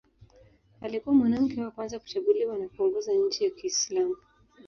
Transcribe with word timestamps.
Alikuwa 0.81 1.15
mwanamke 1.15 1.61
wa 1.61 1.71
kwanza 1.71 1.99
kuchaguliwa 1.99 2.57
na 2.57 2.69
kuongoza 2.69 3.13
nchi 3.13 3.43
ya 3.43 3.49
Kiislamu. 3.49 4.15